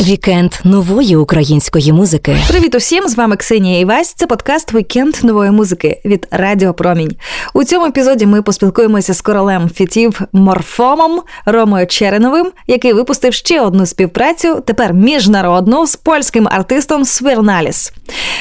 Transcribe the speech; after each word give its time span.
Вікенд 0.00 0.52
нової 0.64 1.16
української 1.16 1.92
музики. 1.92 2.36
Привіт 2.48 2.74
усім! 2.74 3.08
З 3.08 3.16
вами 3.16 3.36
Ксенія 3.36 3.80
Івась. 3.80 4.12
Це 4.12 4.26
подкаст 4.26 4.74
Вікенд 4.74 5.14
нової 5.22 5.50
музики 5.50 6.00
від 6.04 6.26
Радіо 6.30 6.74
Промінь. 6.74 7.16
У 7.54 7.64
цьому 7.64 7.86
епізоді 7.86 8.26
ми 8.26 8.42
поспілкуємося 8.42 9.14
з 9.14 9.20
королем 9.20 9.70
фітів 9.74 10.20
Морфомом 10.32 11.20
Ромою 11.46 11.86
Череновим, 11.86 12.52
який 12.66 12.92
випустив 12.92 13.34
ще 13.34 13.60
одну 13.60 13.86
співпрацю, 13.86 14.62
тепер 14.66 14.94
міжнародну 14.94 15.86
з 15.86 15.96
польським 15.96 16.48
артистом 16.48 17.04
Свирналіс. 17.04 17.92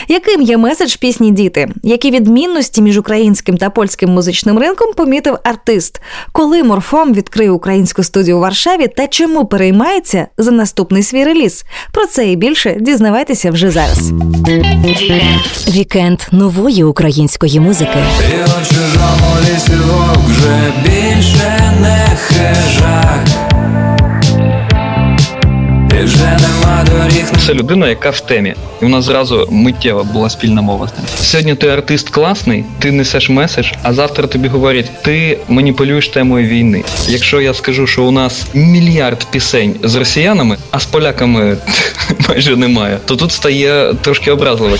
Яким 0.07 0.41
є 0.41 0.57
меседж 0.57 0.95
пісні 0.95 1.31
Діти? 1.31 1.70
Які 1.83 2.11
відмінності 2.11 2.81
між 2.81 2.97
українським 2.97 3.57
та 3.57 3.70
польським 3.70 4.09
музичним 4.09 4.59
ринком 4.59 4.93
помітив 4.93 5.38
артист? 5.43 6.01
Коли 6.31 6.63
Морфом 6.63 7.13
відкрив 7.13 7.54
українську 7.54 8.04
студію 8.04 8.37
у 8.37 8.39
Варшаві 8.39 8.87
та 8.87 9.07
чому 9.07 9.45
переймається 9.45 10.27
за 10.37 10.51
наступний 10.51 11.04
свій 11.04 11.23
реліз? 11.23 11.65
Про 11.91 12.05
це 12.05 12.32
і 12.32 12.36
більше 12.36 12.77
дізнавайтеся 12.79 13.51
вже 13.51 13.71
зараз. 13.71 14.11
Вікенд 15.68 16.19
нової 16.32 16.83
української 16.83 17.60
музики. 17.60 17.97
І 18.19 19.21
Це 27.51 27.57
людина, 27.57 27.89
яка 27.89 28.10
в 28.10 28.19
темі, 28.19 28.54
і 28.82 28.86
в 28.86 28.89
нас 28.89 29.05
зразу 29.05 29.47
миттєва 29.51 30.04
була 30.04 30.29
спільна 30.29 30.61
мова 30.61 30.87
з 30.87 30.97
ним. 30.97 31.07
Сьогодні 31.15 31.55
ти 31.55 31.68
артист 31.68 32.09
класний, 32.09 32.66
ти 32.80 32.91
несеш 32.91 33.30
меседж, 33.30 33.72
а 33.83 33.94
завтра 33.94 34.27
тобі 34.27 34.47
говорять, 34.47 34.91
ти 35.03 35.38
маніпулюєш 35.47 36.08
темою 36.08 36.47
війни. 36.47 36.83
Якщо 37.08 37.41
я 37.41 37.53
скажу, 37.53 37.88
що 37.88 38.03
у 38.03 38.11
нас 38.11 38.45
мільярд 38.53 39.27
пісень 39.31 39.75
з 39.83 39.95
росіянами, 39.95 40.58
а 40.72 40.80
з 40.80 40.86
поляками 40.86 41.58
майже 42.30 42.55
немає, 42.55 42.97
то 43.05 43.16
тут 43.16 43.31
стає 43.31 43.94
трошки 44.02 44.31
образливо. 44.31 44.77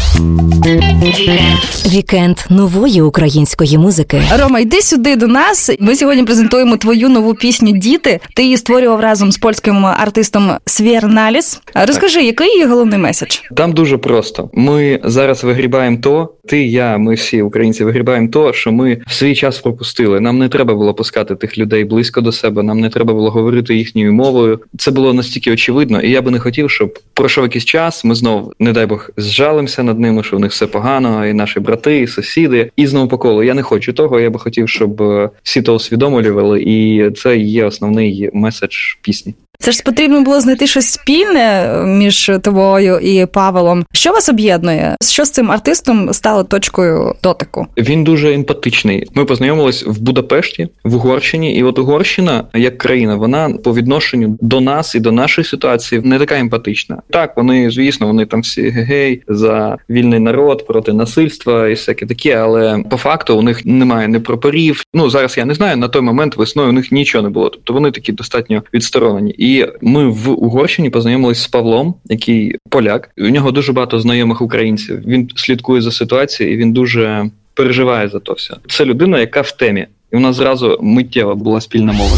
Вікенд 1.86 2.38
нової 2.49 3.02
української 3.02 3.77
музики. 3.77 4.22
Рома, 4.39 4.59
йди 4.59 4.81
сюди 4.81 5.16
до 5.16 5.27
нас. 5.27 5.72
Ми 5.80 5.95
сьогодні 5.95 6.23
презентуємо 6.23 6.77
твою 6.77 7.09
нову 7.09 7.33
пісню 7.33 7.72
Діти. 7.72 8.19
Ти 8.36 8.44
її 8.44 8.58
створював 8.58 8.99
разом 8.99 9.31
з 9.31 9.38
польським 9.38 9.86
артистом 9.86 10.52
Свєрналіс. 10.66 11.61
Розкажи, 11.73 12.23
який 12.23 12.61
її 12.62 12.72
головний 12.72 13.00
меседж? 13.00 13.38
Там 13.56 13.73
дуже 13.73 13.98
просто. 13.98 14.50
Ми 14.54 15.00
зараз 15.04 15.44
вигрібаємо 15.44 15.98
то. 15.98 16.34
Ти, 16.48 16.64
я, 16.64 16.98
ми 16.98 17.14
всі 17.14 17.42
українці 17.42 17.84
вигрібаємо 17.84 18.28
то, 18.28 18.54
що 18.54 18.72
ми 18.72 19.02
в 19.08 19.14
свій 19.14 19.36
час 19.36 19.59
пропустили. 19.59 20.20
Нам 20.20 20.38
не 20.38 20.50
треба 20.50 20.73
було 20.73 20.94
пускати 20.94 21.36
тих 21.36 21.58
людей 21.58 21.84
близько 21.84 22.22
до 22.22 22.32
себе. 22.32 22.64
Нам 22.64 22.80
не 22.80 22.89
треба 22.89 23.14
було 23.14 23.30
говорити 23.30 23.76
їхньою 23.76 24.14
мовою. 24.14 24.59
Це 24.78 24.92
було 24.92 25.14
настільки 25.14 25.52
очевидно, 25.52 26.02
і 26.02 26.09
я 26.09 26.22
би 26.22 26.32
не 26.32 26.39
хотів, 26.39 26.70
щоб 26.70 27.00
пройшов 27.14 27.44
якийсь 27.44 27.66
час. 27.66 28.06
Ми 28.06 28.16
знов, 28.16 28.54
не 28.59 28.72
дай 28.72 28.86
Бог, 28.86 29.09
зжалимося 29.17 29.84
над 29.84 30.00
ними, 30.00 30.23
що 30.23 30.38
в 30.38 30.39
них 30.39 30.52
все 30.52 30.67
погано, 30.67 31.28
і 31.28 31.34
наші 31.34 31.59
брати, 31.59 32.00
і 32.00 32.08
сусіди, 32.08 32.72
і 32.76 32.88
знову 32.88 33.08
по 33.08 33.17
колу. 33.17 33.44
Я 33.44 33.54
не 33.54 33.64
хочу 33.64 33.94
того. 33.94 34.20
Я 34.20 34.30
би 34.30 34.39
хотів, 34.39 34.70
щоб 34.70 35.02
е, 35.02 35.30
всі 35.44 35.62
то 35.62 35.76
усвідомлювали, 35.76 36.62
і 36.62 37.12
це 37.12 37.38
є 37.38 37.66
основний 37.66 38.30
меседж 38.34 38.76
пісні. 39.02 39.34
Це 39.62 39.72
ж 39.72 39.84
потрібно 39.84 40.22
було 40.22 40.42
знайти 40.42 40.67
щось 40.67 40.88
спільне 40.88 41.76
між 41.86 42.32
тобою 42.52 42.99
і 42.99 43.25
Павелом. 43.25 43.85
Що 43.94 44.11
вас 44.11 44.30
об'єднує? 44.30 44.95
Що 45.02 45.25
з 45.25 45.30
цим 45.30 45.52
артистом 45.52 46.13
стало 46.13 46.44
точкою 46.44 47.16
дотику? 47.23 47.67
Він 47.77 48.03
дуже 48.03 48.33
емпатичний. 48.33 49.08
Ми 49.16 49.25
познайомились 49.25 49.85
в 49.85 50.02
Будапешті, 50.02 50.67
в 50.83 50.95
Угорщині, 50.95 51.55
і 51.55 51.63
от 51.63 51.80
Угорщина, 51.80 52.43
як 52.53 52.77
країна, 52.77 53.16
вона 53.16 53.49
по 53.63 53.73
відношенню 53.73 54.38
до 54.41 54.61
нас 54.61 54.95
і 54.95 54.99
до 54.99 55.11
нашої 55.11 55.45
ситуації 55.45 56.02
не 56.03 56.19
така 56.19 56.39
емпатична. 56.39 57.02
Так, 57.09 57.38
вони, 57.38 57.71
звісно, 57.71 58.08
вони 58.08 58.25
там 58.25 58.41
всі 58.41 58.69
гей 58.69 59.23
за 59.27 59.77
вільний 59.89 60.19
народ 60.19 60.67
проти 60.67 60.93
насильства 60.93 61.67
і 61.67 61.71
всяке 61.71 62.05
таке, 62.05 62.36
але 62.36 62.83
по 62.89 62.97
факту 62.97 63.37
у 63.37 63.42
них 63.42 63.65
немає 63.65 64.08
не 64.08 64.20
прапорів. 64.20 64.83
Ну 64.93 65.09
зараз 65.09 65.37
я 65.37 65.45
не 65.45 65.53
знаю. 65.53 65.77
На 65.77 65.87
той 65.87 66.02
момент 66.02 66.37
весною 66.37 66.70
у 66.70 66.71
них 66.71 66.92
нічого 66.92 67.23
не 67.23 67.30
було. 67.30 67.49
Тобто 67.49 67.73
вони 67.73 67.92
такі 67.92 68.11
достатньо 68.11 68.64
відсторонені. 68.73 69.36
І 69.37 69.65
ми 69.81 70.08
в 70.08 70.30
Угорщині 70.30 70.89
познайомились 70.89 71.42
з 71.42 71.47
Павлом, 71.47 71.95
який 72.05 72.30
поляк. 72.69 73.09
У 73.17 73.30
нього 73.30 73.52
дуже 73.52 73.73
багато 73.73 73.99
знайомих 73.99 74.42
українців. 74.42 74.99
Він 75.08 75.30
слідкує 75.36 75.81
за 75.81 75.92
ситуацією, 75.92 76.55
і 76.55 76.59
він 76.59 76.73
дуже 76.73 77.30
переживає 77.53 78.09
за 78.09 78.19
то 78.19 78.33
все. 78.33 78.53
Це 78.69 78.86
людина, 78.86 79.19
яка 79.19 79.42
в 79.42 79.52
темі. 79.52 79.87
І 80.14 80.17
у 80.17 80.19
нас 80.19 80.36
зразу 80.36 80.77
миттєва 80.81 81.36
була 81.36 81.61
спільна 81.61 81.93
мова. 81.93 82.17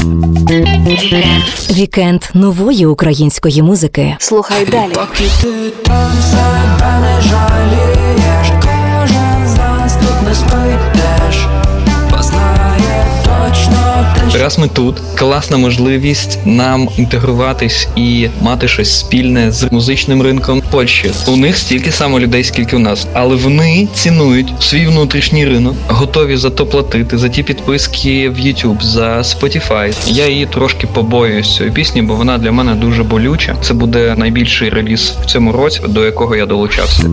Вікенд 1.71 2.21
нової 2.33 2.85
української 2.85 3.61
музики. 3.61 4.15
Слухай 4.19 4.65
далі. 4.65 4.91
Поки 4.93 5.23
ти 5.41 5.69
там 5.83 6.11
себе 6.21 6.99
не 7.01 7.21
жалієш, 7.21 7.92
Раз 14.43 14.59
ми 14.59 14.67
тут, 14.67 14.95
класна 15.15 15.57
можливість 15.57 16.39
нам 16.45 16.89
інтегруватись 16.97 17.87
і 17.95 18.27
мати 18.41 18.67
щось 18.67 18.99
спільне 18.99 19.51
з 19.51 19.71
музичним 19.71 20.21
ринком 20.21 20.63
Польщі. 20.71 21.11
У 21.27 21.35
них 21.35 21.57
стільки 21.57 21.91
само 21.91 22.19
людей, 22.19 22.43
скільки 22.43 22.75
у 22.75 22.79
нас, 22.79 23.07
але 23.13 23.35
вони 23.35 23.87
цінують 23.93 24.53
свій 24.59 24.87
внутрішній 24.87 25.45
ринок, 25.45 25.75
готові 25.87 26.37
за 26.37 26.49
то 26.49 26.65
платити, 26.65 27.17
за 27.17 27.29
ті 27.29 27.43
підписки 27.43 28.29
в 28.29 28.39
YouTube, 28.39 28.81
за 28.81 29.17
Spotify. 29.17 29.93
Я 30.07 30.27
її 30.27 30.45
трошки 30.45 30.87
побоююсь 30.87 31.55
цієї 31.55 31.75
пісні, 31.75 32.01
бо 32.01 32.15
вона 32.15 32.37
для 32.37 32.51
мене 32.51 32.75
дуже 32.75 33.03
болюча. 33.03 33.55
Це 33.61 33.73
буде 33.73 34.15
найбільший 34.17 34.69
реліз 34.69 35.13
в 35.23 35.25
цьому 35.25 35.51
році, 35.51 35.79
до 35.87 36.05
якого 36.05 36.35
я 36.35 36.45
долучався. 36.45 37.03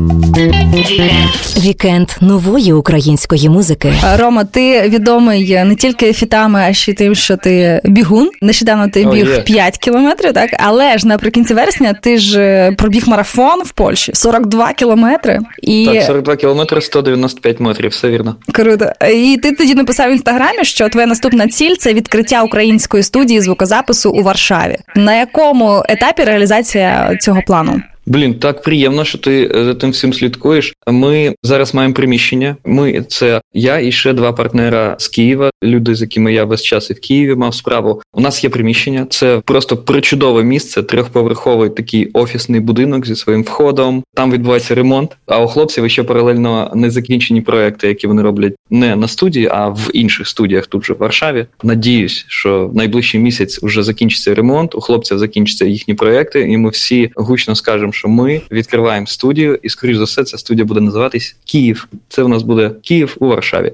Вікенд 1.59 2.09
нової 2.21 2.73
української 2.73 3.49
музики. 3.49 3.93
Рома, 4.17 4.45
ти 4.45 4.89
відомий 4.89 5.65
не 5.65 5.75
тільки 5.75 6.13
фітами, 6.13 6.61
а 6.69 6.73
ще 6.73 6.91
й 6.93 6.95
тим, 6.95 7.15
що 7.21 7.37
ти 7.37 7.81
бігун. 7.85 8.31
Нещодавно 8.43 8.89
ти 8.89 9.05
біг 9.05 9.29
є. 9.29 9.41
5 9.41 9.79
кілометрів, 9.79 10.33
так 10.33 10.51
але 10.59 10.99
ж 10.99 11.09
наприкінці 11.09 11.55
вересня 11.55 11.93
ти 12.03 12.19
ж 12.19 12.41
е, 12.41 12.73
пробіг 12.79 13.09
марафон 13.09 13.63
в 13.63 13.71
Польщі 13.73 14.13
42 14.15 14.73
кілометри. 14.73 15.39
І 15.63 15.89
Так, 15.93 16.03
42 16.03 16.37
кілометри, 16.37 16.81
195 16.81 17.61
метрів, 17.61 17.91
все 17.91 18.09
вірно. 18.09 18.37
Круто. 18.53 18.93
І 19.15 19.39
ти 19.43 19.53
тоді 19.53 19.75
написав 19.75 20.09
в 20.09 20.13
інстаграмі, 20.13 20.65
що 20.65 20.89
твоя 20.89 21.07
наступна 21.07 21.49
ціль 21.49 21.75
це 21.79 21.95
відкриття 21.95 22.43
української 22.43 23.03
студії 23.03 23.41
звукозапису 23.41 24.11
у 24.11 24.23
Варшаві. 24.23 24.77
На 24.97 25.15
якому 25.15 25.83
етапі 25.89 26.25
реалізація 26.25 27.17
цього 27.21 27.43
плану? 27.47 27.81
Блін, 28.07 28.35
так 28.35 28.63
приємно, 28.63 29.05
що 29.05 29.19
ти 29.19 29.51
е, 29.55 29.65
за 29.65 29.75
тим 29.75 29.91
всім 29.91 30.13
слідкуєш. 30.13 30.75
Ми 30.87 31.35
зараз 31.43 31.75
маємо 31.75 31.95
приміщення. 31.95 32.57
Ми 32.65 33.05
це 33.09 33.41
я 33.55 33.79
і 33.79 33.93
ще 33.93 34.13
два 34.13 34.33
партнера 34.33 34.97
з 34.99 35.09
Києва, 35.09 35.51
люди, 35.65 35.95
з 35.95 36.01
якими 36.01 36.33
я 36.33 36.45
весь 36.45 36.63
час 36.63 36.91
і 36.91 36.93
в 36.93 37.01
Києві 37.01 37.35
мав 37.35 37.55
справу. 37.55 38.03
У 38.13 38.21
нас 38.21 38.45
є 38.45 38.51
приміщення. 38.51 39.07
Це 39.11 39.43
просто 39.45 39.77
причудове 39.77 40.43
місце, 40.43 40.83
трьохповерховий 40.83 41.71
такий 41.71 42.11
офісний 42.13 42.61
будинок 42.61 43.07
зі 43.07 43.17
своїм 43.17 43.43
входом. 43.43 44.03
Там 44.15 44.33
відбувається 44.33 44.75
ремонт. 44.75 45.17
А 45.27 45.43
у 45.43 45.47
хлопців 45.47 45.91
ще 45.91 46.03
паралельно 46.03 46.73
незакінчені 46.75 47.41
проекти, 47.41 47.89
які 47.89 48.07
вони 48.07 48.23
роблять 48.23 48.55
не 48.71 48.97
на 48.97 49.09
студії, 49.09 49.49
а 49.53 49.69
в 49.69 49.91
інших 49.95 50.29
студіях 50.29 50.67
тут 50.67 50.85
же 50.85 50.93
в 50.93 50.97
Варшаві. 50.99 51.47
Надіюсь, 51.63 52.25
що 52.29 52.67
в 52.67 52.75
найближчий 52.77 53.21
місяць 53.21 53.63
вже 53.63 53.83
закінчиться 53.83 54.35
ремонт. 54.35 54.75
У 54.75 54.81
хлопців 54.81 55.19
закінчаться 55.19 55.65
їхні 55.65 55.95
проекти, 55.95 56.41
і 56.41 56.57
ми 56.57 56.71
всі 56.71 57.11
гучно 57.15 57.55
скажемо, 57.55 57.90
що 57.93 58.09
ми 58.09 58.41
відкриваємо 58.51 59.07
студію, 59.07 59.59
і 59.63 59.69
скоріш 59.69 59.97
за 59.97 60.05
все, 60.05 60.25
ця 60.25 60.39
студія 60.39 60.65
буде 60.65 60.81
називатись 60.81 61.37
Київ. 61.45 61.89
Це 62.09 62.23
в 62.23 62.29
нас 62.29 62.43
буде 62.43 62.71
Київ 62.83 63.17
у 63.21 63.27
Варшаві. 63.27 63.73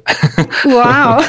Вау! 0.64 1.22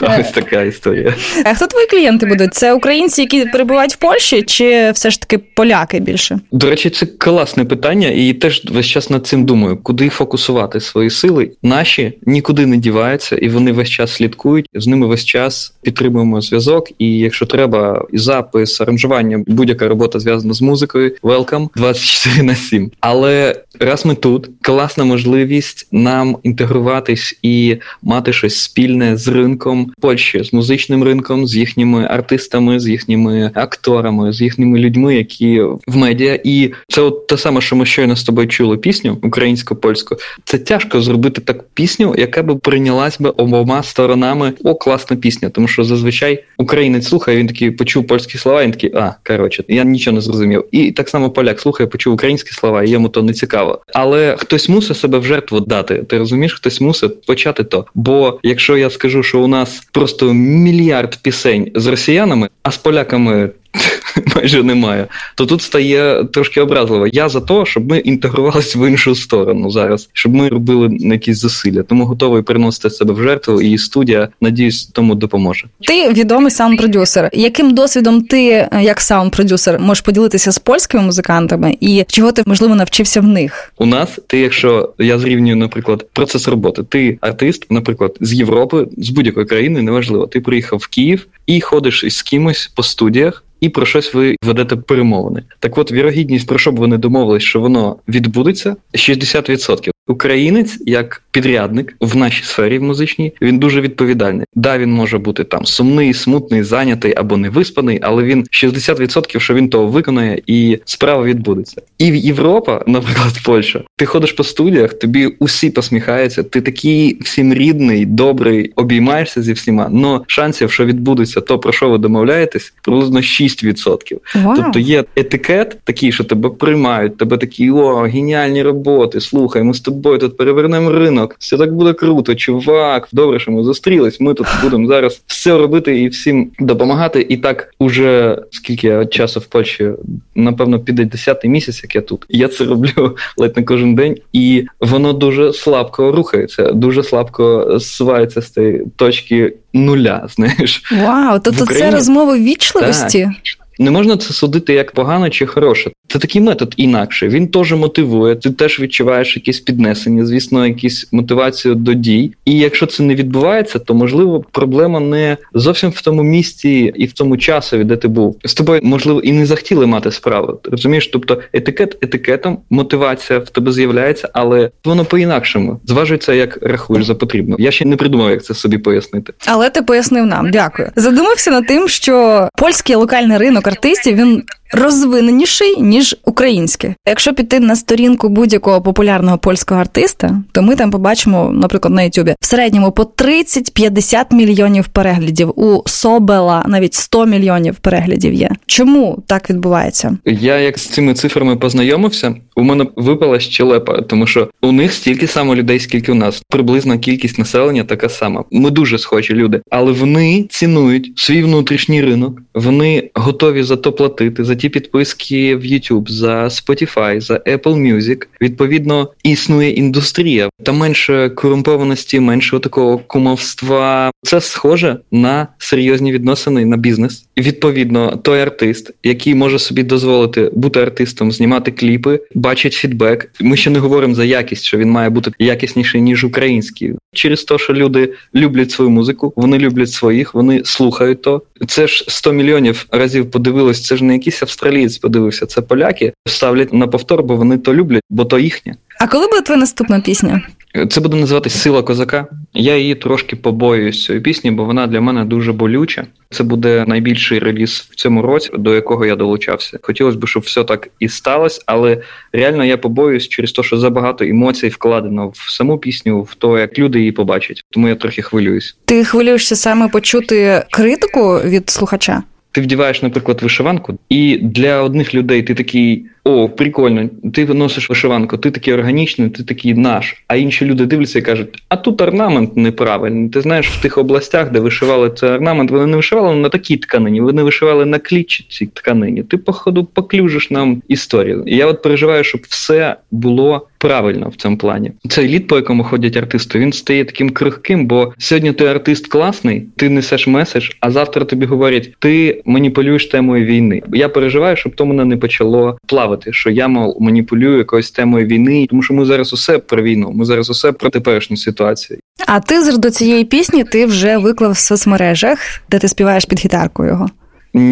Ось 0.20 0.30
така 0.30 0.62
історія. 0.62 1.14
А 1.44 1.54
хто 1.54 1.66
твої 1.66 1.86
клієнти 1.86 2.26
будуть? 2.26 2.54
Це 2.54 2.72
українці, 2.72 3.20
які 3.22 3.44
перебувають 3.44 3.94
в 3.94 3.96
Польщі, 3.96 4.42
чи 4.42 4.90
все 4.90 5.10
ж 5.10 5.20
таки 5.20 5.38
поляки 5.38 6.00
більше? 6.00 6.40
До 6.52 6.70
речі, 6.70 6.90
це 6.90 7.06
класне 7.06 7.64
питання, 7.64 8.08
і 8.08 8.32
теж 8.32 8.62
весь 8.70 8.86
час 8.86 9.10
над 9.10 9.26
цим 9.26 9.44
думаю, 9.44 9.76
куди 9.82 10.08
фокусувати 10.08 10.80
свої 10.80 11.10
сили. 11.10 11.50
Наші 11.62 12.18
нікуди 12.26 12.66
не 12.66 12.76
діваються, 12.76 13.36
і 13.36 13.48
вони 13.48 13.72
весь 13.72 13.88
час 13.88 14.12
слідкують. 14.12 14.68
З 14.74 14.86
ними 14.86 15.06
весь 15.06 15.24
час 15.24 15.74
підтримуємо 15.82 16.40
зв'язок. 16.40 16.88
І 16.98 17.18
якщо 17.18 17.46
треба, 17.46 18.06
і 18.12 18.18
запис, 18.18 18.80
аранжування, 18.80 19.44
будь-яка 19.46 19.88
робота 19.88 20.20
зв'язана 20.20 20.54
з 20.54 20.62
музикою. 20.62 21.16
Welcome. 21.22 21.68
24 21.76 22.13
24 22.14 22.42
на 22.42 22.54
7. 22.54 22.90
Але 23.00 23.62
раз 23.80 24.06
ми 24.06 24.14
тут, 24.14 24.50
класна 24.62 25.04
можливість 25.04 25.88
нам 25.92 26.36
інтегруватись 26.42 27.38
і 27.42 27.76
мати 28.02 28.32
щось 28.32 28.62
спільне 28.62 29.16
з 29.16 29.28
ринком 29.28 29.92
Польщі, 30.00 30.44
з 30.44 30.52
музичним 30.52 31.04
ринком, 31.04 31.46
з 31.46 31.56
їхніми 31.56 32.06
артистами, 32.10 32.80
з 32.80 32.88
їхніми 32.88 33.50
акторами, 33.54 34.32
з 34.32 34.40
їхніми 34.40 34.78
людьми, 34.78 35.16
які 35.16 35.60
в 35.86 35.96
медіа. 35.96 36.38
І 36.44 36.72
це 36.88 37.00
от 37.02 37.26
те 37.26 37.36
саме, 37.36 37.60
що 37.60 37.76
ми 37.76 37.86
щойно 37.86 38.16
з 38.16 38.24
тобою 38.24 38.48
чули 38.48 38.76
пісню 38.76 39.18
українсько 39.22 39.76
польську 39.76 40.16
Це 40.44 40.58
тяжко 40.58 41.00
зробити 41.00 41.40
таку 41.40 41.64
пісню, 41.74 42.14
яка 42.18 42.42
би 42.42 42.56
прийнялась 42.56 43.20
би 43.20 43.30
обома 43.30 43.82
сторонами. 43.82 44.52
О, 44.64 44.74
класна 44.74 45.16
пісня, 45.16 45.50
тому 45.50 45.68
що 45.68 45.84
зазвичай 45.84 46.44
українець 46.58 47.08
слухає, 47.08 47.38
він 47.38 47.46
такий 47.46 47.70
почув 47.70 48.06
польські 48.06 48.38
слова, 48.38 48.64
він 48.64 48.70
такий, 48.70 48.92
а 48.94 49.14
коротше, 49.26 49.64
я 49.68 49.84
нічого 49.84 50.14
не 50.14 50.20
зрозумів. 50.20 50.64
І 50.72 50.92
так 50.92 51.08
само 51.08 51.30
поляк 51.30 51.60
слухає, 51.60 51.86
почув 51.86 52.03
українські 52.10 52.50
слова, 52.50 52.82
і 52.82 52.90
йому 52.90 53.08
то 53.08 53.22
не 53.22 53.32
цікаво. 53.32 53.82
Але 53.94 54.36
хтось 54.38 54.68
мусить 54.68 54.96
себе 54.96 55.18
в 55.18 55.24
жертву 55.24 55.60
дати. 55.60 55.94
Ти 55.94 56.18
розумієш, 56.18 56.54
хтось 56.54 56.80
мусить 56.80 57.26
почати 57.26 57.64
то. 57.64 57.86
Бо 57.94 58.38
якщо 58.42 58.76
я 58.76 58.90
скажу, 58.90 59.22
що 59.22 59.40
у 59.40 59.46
нас 59.46 59.82
просто 59.92 60.32
мільярд 60.32 61.18
пісень 61.22 61.70
з 61.74 61.86
росіянами, 61.86 62.48
а 62.62 62.70
з 62.70 62.76
поляками 62.76 63.50
майже 64.36 64.62
немає, 64.62 65.06
то 65.34 65.46
тут 65.46 65.62
стає 65.62 66.24
трошки 66.24 66.60
образливо. 66.60 67.06
Я 67.06 67.28
за 67.28 67.40
те, 67.40 67.64
щоб 67.66 67.88
ми 67.88 67.98
інтегрувалися 67.98 68.78
в 68.78 68.88
іншу 68.88 69.14
сторону 69.14 69.70
зараз, 69.70 70.08
щоб 70.12 70.34
ми 70.34 70.48
робили 70.48 70.96
якісь 71.00 71.38
зусилля. 71.38 71.82
Тому 71.82 72.04
готовий 72.04 72.42
приносити 72.42 72.90
себе 72.90 73.14
в 73.14 73.22
жертву, 73.22 73.60
і 73.60 73.78
студія, 73.78 74.28
надіюсь, 74.40 74.86
тому 74.86 75.14
допоможе. 75.14 75.66
Ти 75.80 76.12
відомий 76.12 76.50
саунд-продюсер. 76.50 77.30
Яким 77.32 77.74
досвідом 77.74 78.22
ти, 78.22 78.68
як 78.82 79.00
саунд-продюсер, 79.00 79.80
можеш 79.80 80.02
поділитися 80.02 80.52
з 80.52 80.58
польськими 80.58 81.02
музикантами, 81.02 81.76
і 81.80 82.04
чого 82.08 82.32
ти 82.32 82.42
можливо 82.46 82.74
навчився 82.74 83.20
в 83.20 83.26
них? 83.26 83.72
У 83.78 83.86
нас 83.86 84.18
ти, 84.26 84.38
якщо 84.38 84.92
я 84.98 85.18
зрівнюю, 85.18 85.56
наприклад, 85.56 86.06
процес 86.12 86.48
роботи, 86.48 86.82
ти 86.82 87.18
артист, 87.20 87.66
наприклад, 87.70 88.16
з 88.20 88.34
Європи, 88.34 88.86
з 88.98 89.10
будь-якої 89.10 89.46
країни, 89.46 89.82
неважливо, 89.82 90.26
ти 90.26 90.40
приїхав 90.40 90.78
в 90.78 90.86
Київ 90.86 91.26
і 91.46 91.60
ходиш 91.60 92.04
із 92.04 92.22
кимось 92.22 92.72
по 92.76 92.82
студіях 92.82 93.43
і 93.60 93.68
про 93.68 93.86
щось 93.86 94.14
ви 94.14 94.36
ведете 94.42 94.76
перемовини. 94.76 95.42
Так 95.58 95.78
от 95.78 95.92
вірогідність, 95.92 96.46
про 96.46 96.58
що 96.58 96.72
б 96.72 96.76
вони 96.76 96.96
домовились, 96.96 97.42
що 97.42 97.60
воно 97.60 97.96
відбудеться, 98.08 98.76
60%. 98.94 99.93
Українець 100.06 100.78
як 100.86 101.22
підрядник 101.30 101.96
в 102.00 102.16
нашій 102.16 102.44
сфері 102.44 102.78
в 102.78 102.82
музичній 102.82 103.32
він 103.42 103.58
дуже 103.58 103.80
відповідальний. 103.80 104.46
Да, 104.54 104.78
він 104.78 104.92
може 104.92 105.18
бути 105.18 105.44
там 105.44 105.66
сумний, 105.66 106.14
смутний, 106.14 106.62
зайнятий 106.62 107.14
або 107.16 107.36
невиспаний, 107.36 107.98
але 108.02 108.22
він 108.22 108.42
60% 108.42 109.40
що 109.40 109.54
він 109.54 109.68
того 109.68 109.86
виконає, 109.86 110.42
і 110.46 110.78
справа 110.84 111.24
відбудеться. 111.24 111.82
І 111.98 112.10
в 112.10 112.16
Європа, 112.16 112.84
наприклад, 112.86 113.32
Польща, 113.44 113.82
ти 113.96 114.06
ходиш 114.06 114.32
по 114.32 114.44
студіях, 114.44 114.94
тобі 114.94 115.26
усі 115.26 115.70
посміхаються. 115.70 116.42
Ти 116.42 116.60
такий 116.60 117.18
всім 117.20 117.54
рідний, 117.54 118.06
добрий, 118.06 118.72
обіймаєшся 118.76 119.42
зі 119.42 119.52
всіма. 119.52 119.88
Но 119.90 120.24
шансів, 120.26 120.72
що 120.72 120.84
відбудеться, 120.84 121.40
то 121.40 121.58
про 121.58 121.72
що 121.72 121.90
ви 121.90 121.98
домовляєтесь, 121.98 122.74
приблизно 122.82 123.20
6%. 123.20 124.18
Вау. 124.34 124.56
Тобто 124.56 124.78
є 124.78 125.04
етикет 125.16 125.78
такий, 125.84 126.12
що 126.12 126.24
тебе 126.24 126.50
приймають, 126.50 127.16
тебе 127.16 127.36
такі 127.36 127.70
о, 127.70 127.96
геніальні 127.96 128.62
роботи. 128.62 129.20
Слухай, 129.20 129.62
ми 129.62 129.74
з 129.74 129.80
тобою 129.80 129.93
тут 130.02 130.36
перевернемо 130.36 130.92
ринок. 130.92 131.36
Все 131.38 131.56
так 131.56 131.74
буде 131.74 131.92
круто, 131.92 132.34
чувак. 132.34 133.08
Добре, 133.12 133.38
що 133.40 133.50
ми 133.52 133.64
зустрілись. 133.64 134.20
Ми 134.20 134.34
тут 134.34 134.46
будемо 134.62 134.88
зараз 134.88 135.22
все 135.26 135.58
робити 135.58 136.00
і 136.00 136.08
всім 136.08 136.50
допомагати. 136.58 137.26
І 137.28 137.36
так 137.36 137.74
уже 137.78 138.38
скільки 138.50 138.86
я 138.86 139.06
часу 139.06 139.40
в 139.40 139.46
Польщі, 139.46 139.90
напевно, 140.34 140.80
піде 140.80 141.04
10 141.04 141.44
місяць, 141.44 141.80
як 141.82 141.94
я 141.94 142.00
тут. 142.00 142.26
Я 142.28 142.48
це 142.48 142.64
роблю 142.64 143.16
ледь 143.36 143.56
не 143.56 143.62
кожен 143.62 143.94
день, 143.94 144.16
і 144.32 144.66
воно 144.80 145.12
дуже 145.12 145.52
слабко 145.52 146.12
рухається, 146.12 146.72
дуже 146.72 147.02
слабко 147.02 147.76
свається 147.80 148.42
з 148.42 148.50
цієї 148.50 148.86
точки 148.96 149.54
нуля. 149.72 150.26
Знаєш. 150.34 150.82
Вау, 150.92 151.40
тобто 151.44 151.66
це 151.66 151.90
розмови 151.90 152.38
вічливості. 152.38 153.30
Не 153.78 153.90
можна 153.90 154.16
це 154.16 154.32
судити 154.32 154.72
як 154.72 154.92
погано 154.92 155.30
чи 155.30 155.46
хороше. 155.46 155.90
Це 156.08 156.18
такий 156.18 156.40
метод 156.40 156.74
інакше. 156.76 157.28
Він 157.28 157.48
теж 157.48 157.72
мотивує. 157.72 158.34
Ти 158.36 158.50
теж 158.50 158.80
відчуваєш 158.80 159.36
якісь 159.36 159.60
піднесення, 159.60 160.26
звісно, 160.26 160.66
якісь 160.66 161.08
мотивацію 161.12 161.74
до 161.74 161.94
дій. 161.94 162.32
І 162.44 162.58
якщо 162.58 162.86
це 162.86 163.02
не 163.02 163.14
відбувається, 163.14 163.78
то 163.78 163.94
можливо 163.94 164.44
проблема 164.52 165.00
не 165.00 165.36
зовсім 165.54 165.90
в 165.90 166.00
тому 166.02 166.22
місці 166.22 166.92
і 166.96 167.06
в 167.06 167.12
тому 167.12 167.36
часові, 167.36 167.84
де 167.84 167.96
ти 167.96 168.08
був. 168.08 168.38
З 168.44 168.54
тобою 168.54 168.80
можливо 168.84 169.20
і 169.20 169.32
не 169.32 169.46
захотіли 169.46 169.86
мати 169.86 170.10
справу. 170.10 170.60
Розумієш, 170.64 171.06
тобто 171.06 171.42
етикет 171.52 171.98
етикетом, 172.02 172.58
мотивація 172.70 173.38
в 173.38 173.50
тебе 173.50 173.72
з'являється, 173.72 174.28
але 174.32 174.70
воно 174.84 175.04
по-інакшому 175.04 175.80
зважується, 175.84 176.32
як 176.32 176.58
рахуєш 176.62 177.06
за 177.06 177.14
потрібно. 177.14 177.56
Я 177.58 177.70
ще 177.70 177.84
не 177.84 177.96
придумав, 177.96 178.30
як 178.30 178.44
це 178.44 178.54
собі 178.54 178.78
пояснити. 178.78 179.32
Але 179.46 179.70
ти 179.70 179.82
пояснив 179.82 180.26
нам, 180.26 180.50
дякую. 180.50 180.90
Задумався 180.96 181.50
над 181.50 181.66
тим, 181.66 181.88
що 181.88 182.48
польський 182.58 182.96
локальний 182.96 183.38
ринок 183.38 183.63
артистів 183.66 184.16
він 184.16 184.44
розвиненіший 184.72 185.80
ніж 185.80 186.16
український. 186.24 186.94
Якщо 187.08 187.34
піти 187.34 187.60
на 187.60 187.76
сторінку 187.76 188.28
будь-якого 188.28 188.82
популярного 188.82 189.38
польського 189.38 189.80
артиста, 189.80 190.42
то 190.52 190.62
ми 190.62 190.76
там 190.76 190.90
побачимо, 190.90 191.50
наприклад, 191.54 191.94
на 191.94 192.02
Ютубі 192.02 192.34
в 192.40 192.46
середньому 192.46 192.92
по 192.92 193.02
30-50 193.02 194.34
мільйонів 194.34 194.88
переглядів. 194.88 195.60
У 195.60 195.82
Собела 195.86 196.64
навіть 196.68 196.94
100 196.94 197.26
мільйонів 197.26 197.76
переглядів 197.76 198.34
є. 198.34 198.50
Чому 198.66 199.22
так 199.26 199.50
відбувається? 199.50 200.18
Я 200.24 200.58
як 200.58 200.78
з 200.78 200.86
цими 200.86 201.14
цифрами 201.14 201.56
познайомився, 201.56 202.34
у 202.56 202.62
мене 202.62 202.86
випала 202.96 203.40
щелепа, 203.40 204.00
тому 204.02 204.26
що 204.26 204.48
у 204.62 204.72
них 204.72 204.92
стільки 204.92 205.26
само 205.26 205.54
людей, 205.54 205.80
скільки 205.80 206.12
у 206.12 206.14
нас. 206.14 206.42
Приблизна 206.48 206.98
кількість 206.98 207.38
населення 207.38 207.84
така 207.84 208.08
сама. 208.08 208.44
Ми 208.50 208.70
дуже 208.70 208.98
схожі 208.98 209.34
люди, 209.34 209.60
але 209.70 209.92
вони 209.92 210.46
цінують 210.50 211.12
свій 211.16 211.42
внутрішній 211.42 212.02
ринок. 212.02 212.42
Вони 212.54 213.10
готові 213.14 213.62
за 213.62 213.76
то 213.76 213.92
платити, 213.92 214.44
за 214.44 214.53
ті 214.56 214.68
підписки 214.68 215.56
в 215.56 215.64
YouTube, 215.64 216.10
за 216.10 216.44
Spotify, 216.44 217.20
за 217.20 217.34
Apple 217.34 217.58
Music. 217.94 218.26
Відповідно, 218.40 219.10
існує 219.24 219.70
індустрія. 219.70 220.48
Там 220.62 220.76
менше 220.76 221.30
корумпованості, 221.30 222.20
менше 222.20 222.58
такого 222.58 222.98
кумовства. 222.98 224.10
Це 224.22 224.40
схоже 224.40 224.96
на 225.12 225.48
серйозні 225.58 226.12
відносини 226.12 226.66
на 226.66 226.76
бізнес. 226.76 227.26
Відповідно, 227.36 228.16
той 228.16 228.40
артист, 228.40 228.90
який 229.04 229.34
може 229.34 229.58
собі 229.58 229.82
дозволити 229.82 230.50
бути 230.54 230.80
артистом, 230.80 231.32
знімати 231.32 231.70
кліпи, 231.70 232.20
бачить 232.34 232.72
фідбек. 232.72 233.32
Ми 233.40 233.56
ще 233.56 233.70
не 233.70 233.78
говоримо 233.78 234.14
за 234.14 234.24
якість, 234.24 234.64
що 234.64 234.78
він 234.78 234.90
має 234.90 235.10
бути 235.10 235.32
якісніший 235.38 236.00
ніж 236.00 236.24
український. 236.24 236.92
Через 237.12 237.44
те, 237.44 237.58
що 237.58 237.74
люди 237.74 238.12
люблять 238.34 238.70
свою 238.70 238.90
музику, 238.90 239.32
вони 239.36 239.58
люблять 239.58 239.90
своїх, 239.90 240.34
вони 240.34 240.62
слухають 240.64 241.22
то. 241.22 241.42
Це 241.68 241.86
ж 241.86 242.04
100 242.08 242.32
мільйонів 242.32 242.86
разів 242.90 243.30
подивилось. 243.30 243.82
Це 243.82 243.96
ж 243.96 244.04
не 244.04 244.12
якийсь 244.12 244.42
австралієць 244.44 244.98
подивився. 244.98 245.46
Це 245.46 245.62
поляки 245.62 246.12
ставлять 246.26 246.72
на 246.72 246.86
повтор, 246.86 247.22
бо 247.22 247.36
вони 247.36 247.58
то 247.58 247.74
люблять, 247.74 248.02
бо 248.10 248.24
то 248.24 248.38
їхнє. 248.38 248.74
А 249.00 249.06
коли 249.06 249.26
буде 249.26 249.42
твоя 249.42 249.60
наступна 249.60 250.00
пісня? 250.00 250.42
Це 250.90 251.00
буде 251.00 251.16
називатись 251.16 251.62
Сила 251.62 251.82
козака. 251.82 252.26
Я 252.54 252.76
її 252.76 252.94
трошки 252.94 253.36
побоююсь 253.36 254.04
цієї 254.04 254.22
пісні, 254.22 254.50
бо 254.50 254.64
вона 254.64 254.86
для 254.86 255.00
мене 255.00 255.24
дуже 255.24 255.52
болюча. 255.52 256.06
Це 256.30 256.44
буде 256.44 256.84
найбільший 256.88 257.38
реліз 257.38 257.88
в 257.90 257.94
цьому 257.94 258.22
році, 258.22 258.50
до 258.58 258.74
якого 258.74 259.06
я 259.06 259.16
долучався. 259.16 259.78
Хотілося 259.82 260.18
б, 260.18 260.26
щоб 260.26 260.42
все 260.42 260.64
так 260.64 260.88
і 261.00 261.08
сталося, 261.08 261.62
але 261.66 262.02
реально 262.32 262.64
я 262.64 262.76
побоююсь 262.76 263.28
через 263.28 263.52
те, 263.52 263.62
що 263.62 263.78
забагато 263.78 264.24
емоцій 264.24 264.68
вкладено 264.68 265.28
в 265.28 265.50
саму 265.50 265.78
пісню, 265.78 266.22
в 266.22 266.34
те, 266.34 266.46
як 266.46 266.78
люди 266.78 266.98
її 266.98 267.12
побачать. 267.12 267.64
Тому 267.70 267.88
я 267.88 267.94
трохи 267.94 268.22
хвилююсь. 268.22 268.76
Ти 268.84 269.04
хвилюєшся 269.04 269.56
саме 269.56 269.88
почути 269.88 270.64
критику 270.70 271.40
від 271.44 271.70
слухача? 271.70 272.22
Ти 272.54 272.60
вдіваєш, 272.60 273.02
наприклад, 273.02 273.42
вишиванку, 273.42 273.98
і 274.08 274.38
для 274.38 274.82
одних 274.82 275.14
людей 275.14 275.42
ти 275.42 275.54
такий 275.54 276.06
о, 276.24 276.48
прикольно, 276.48 277.08
ти 277.32 277.46
носиш 277.46 277.90
вишиванку, 277.90 278.36
ти 278.36 278.50
такий 278.50 278.74
органічний, 278.74 279.28
ти 279.28 279.42
такий 279.42 279.74
наш. 279.74 280.24
А 280.28 280.36
інші 280.36 280.64
люди 280.64 280.86
дивляться 280.86 281.18
і 281.18 281.22
кажуть, 281.22 281.62
а 281.68 281.76
тут 281.76 282.00
орнамент 282.00 282.56
неправильний. 282.56 283.28
Ти 283.28 283.40
знаєш, 283.40 283.68
в 283.68 283.82
тих 283.82 283.98
областях, 283.98 284.50
де 284.50 284.60
вишивали 284.60 285.10
цей 285.10 285.30
орнамент, 285.30 285.70
вони 285.70 285.86
не 285.86 285.96
вишивали 285.96 286.36
на 286.36 286.48
такій 286.48 286.76
тканині, 286.76 287.20
вони 287.20 287.42
вишивали 287.42 287.86
на 287.86 287.98
клітчатій 287.98 288.66
тканині. 288.66 289.22
Ти, 289.22 289.36
походу, 289.36 289.84
поклюжиш 289.84 290.50
нам 290.50 290.82
історію. 290.88 291.42
І 291.46 291.56
я 291.56 291.66
от 291.66 291.82
переживаю, 291.82 292.24
щоб 292.24 292.40
все 292.48 292.96
було 293.10 293.68
правильно 293.84 294.28
в 294.28 294.36
цьому 294.36 294.56
плані. 294.56 294.92
Цей 295.08 295.28
лід, 295.28 295.46
по 295.46 295.56
якому 295.56 295.84
ходять 295.84 296.16
артисти, 296.16 296.58
він 296.58 296.72
стає 296.72 297.04
таким 297.04 297.30
крихким, 297.30 297.86
бо 297.86 298.12
сьогодні 298.18 298.52
ти 298.52 298.66
артист 298.66 299.06
класний, 299.06 299.66
ти 299.76 299.88
несеш 299.88 300.26
меседж, 300.26 300.70
а 300.80 300.90
завтра 300.90 301.24
тобі 301.24 301.46
говорять, 301.46 301.92
ти 301.98 302.42
маніпулюєш 302.44 303.06
темою 303.06 303.44
війни. 303.44 303.82
Я 303.92 304.08
переживаю, 304.08 304.56
щоб 304.56 304.74
то 304.74 304.86
мене 304.86 305.04
не 305.04 305.16
почало 305.16 305.78
плавати, 305.86 306.13
що 306.30 306.50
я 306.50 306.68
мол, 306.68 306.96
маніпулюю 307.00 307.58
якоюсь 307.58 307.90
темою 307.90 308.26
війни, 308.26 308.66
тому 308.70 308.82
що 308.82 308.94
ми 308.94 309.04
зараз 309.04 309.32
усе 309.32 309.58
про 309.58 309.82
війну, 309.82 310.12
ми 310.14 310.24
зараз 310.24 310.50
усе 310.50 310.72
про 310.72 310.90
теперішню 310.90 311.36
ситуацію. 311.36 311.98
А 312.26 312.40
тизер 312.40 312.78
до 312.78 312.90
цієї 312.90 313.24
пісні 313.24 313.64
ти 313.64 313.86
вже 313.86 314.18
виклав 314.18 314.50
в 314.52 314.58
соцмережах, 314.58 315.38
де 315.70 315.78
ти 315.78 315.88
співаєш 315.88 316.24
під 316.24 316.38
гітарку 316.38 316.84
його. 316.84 317.08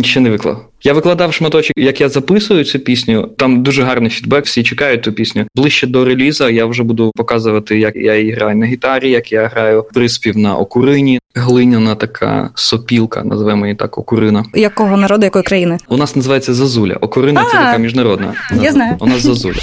Ще 0.02 0.20
не 0.20 0.30
виклав. 0.30 0.71
Я 0.84 0.92
викладав 0.92 1.32
шматочок, 1.34 1.72
як 1.76 2.00
я 2.00 2.08
записую 2.08 2.64
цю 2.64 2.78
пісню. 2.78 3.28
Там 3.36 3.62
дуже 3.62 3.82
гарний 3.82 4.10
фідбек, 4.10 4.44
всі 4.46 4.62
чекають 4.62 5.02
ту 5.02 5.12
пісню. 5.12 5.46
Ближче 5.56 5.86
до 5.86 6.04
реліза 6.04 6.50
я 6.50 6.66
вже 6.66 6.82
буду 6.82 7.12
показувати, 7.16 7.78
як 7.78 7.96
я 7.96 8.16
її 8.16 8.32
граю 8.32 8.56
на 8.56 8.66
гітарі, 8.66 9.10
як 9.10 9.32
я 9.32 9.46
граю 9.46 9.84
приспів 9.94 10.36
на 10.38 10.56
окурині. 10.56 11.18
Глиняна 11.34 11.94
така 11.94 12.50
сопілка, 12.54 13.24
називаємо 13.24 13.66
її 13.66 13.76
так, 13.76 13.98
окурина. 13.98 14.44
Якого 14.54 14.96
народу, 14.96 15.24
якої 15.24 15.44
країни? 15.44 15.78
У 15.88 15.96
нас 15.96 16.16
називається 16.16 16.54
Зазуля. 16.54 16.94
Окурина 17.00 17.44
це 17.44 17.50
така 17.52 17.78
міжнародна. 17.78 18.34
я 18.62 18.72
знаю. 18.72 18.96
У 19.00 19.06
нас 19.06 19.22
Зазуля. 19.22 19.56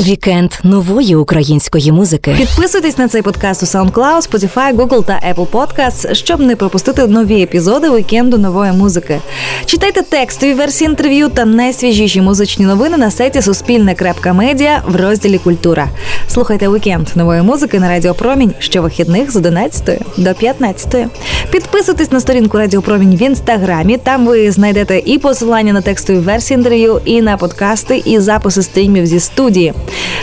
Вікенд 0.00 0.50
нової 0.64 1.16
української 1.16 1.92
музики. 1.92 2.34
Підписуйтесь 2.38 2.98
на 2.98 3.08
цей 3.08 3.22
подкаст 3.22 3.62
у 3.62 3.66
SoundCloud, 3.66 4.30
Spotify, 4.30 4.76
Google 4.76 5.04
та 5.06 5.20
Apple 5.34 5.46
Podcasts, 5.46 6.14
щоб 6.14 6.40
не 6.40 6.56
пропустити 6.56 7.06
нові 7.06 7.42
епізоди 7.42 7.90
вікенду 7.90 8.38
нової 8.38 8.72
музики. 8.72 9.20
Читайте 9.66 10.02
текстові 10.02 10.54
версії 10.54 10.90
інтерв'ю 10.90 11.28
та 11.28 11.44
найсвіжіші 11.44 12.20
музичні 12.20 12.66
новини 12.66 12.96
на 12.96 13.10
сайті 13.10 13.42
Суспільне.Медіа 13.42 14.82
в 14.86 14.96
розділі 14.96 15.38
Культура. 15.38 15.88
Слухайте 16.28 16.68
вікенд 16.68 17.08
нової 17.14 17.42
музики 17.42 17.80
на 17.80 17.88
Радіо 17.88 18.14
Промінь 18.14 18.52
щовихідних 18.58 19.32
з 19.32 19.36
11 19.36 20.00
до 20.16 20.34
15. 20.34 21.06
Підписуйтесь 21.50 22.12
на 22.12 22.20
сторінку 22.20 22.58
Радіо 22.58 22.82
Промінь 22.82 23.16
в 23.16 23.22
інстаграмі. 23.22 23.96
Там 23.96 24.26
ви 24.26 24.50
знайдете 24.50 25.02
і 25.04 25.18
посилання 25.18 25.72
на 25.72 25.80
текстові 25.80 26.18
версії 26.18 26.58
інтерв'ю, 26.58 27.00
і 27.04 27.22
на 27.22 27.36
подкасти, 27.36 28.02
і 28.04 28.20
записи 28.20 28.62
стрімів 28.62 29.06
зі 29.06 29.20
студії. 29.20 29.74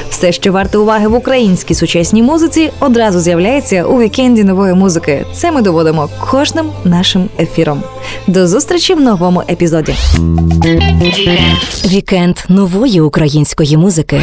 Все, 0.10 0.32
що 0.32 0.52
варте 0.52 0.78
уваги 0.78 1.08
в 1.08 1.14
українській 1.14 1.76
сучасній 1.76 2.24
музиці, 2.24 2.72
одразу 2.80 3.20
з'являється 3.20 3.84
у 3.84 4.00
вікенді 4.00 4.44
нової 4.44 4.74
музики. 4.74 5.26
Це 5.34 5.52
ми 5.52 5.62
доводимо 5.62 6.10
кожним 6.32 6.72
нашим 6.84 7.30
ефіром. 7.40 7.84
До 8.28 8.48
зустрічі 8.90 8.94
в 8.94 9.02
новому 9.02 9.44
епізоді. 9.50 9.94
Вікенд 11.86 12.38
нової 12.50 13.02
української 13.02 13.78
музики. 13.78 14.22